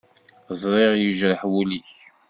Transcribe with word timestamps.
Ẓriɣ 0.61 0.93
yejreḥ 0.97 1.41
wul-ik. 1.51 1.91